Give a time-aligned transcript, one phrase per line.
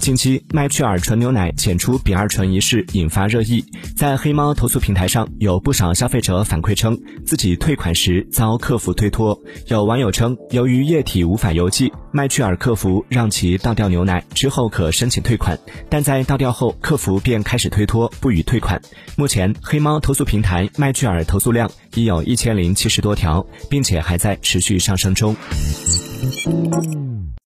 [0.00, 3.62] 近期麦趣尔纯牛奶检出丙二醇一事引发热议。
[3.94, 9.38] 在黑猫投诉平台上有不少消费者反馈称自己退款时遭客服推脱。
[9.66, 15.58] 有网友称由于液体无法邮寄麦趣尔客服让其倒掉牛奶之后可申请退款。
[15.90, 18.80] 但在倒掉后客服便开始推脱不予退款。
[19.16, 25.36] 目前黑猫投诉平台麦趣尔投诉量已有一千零七十多条并且还在持续上升中。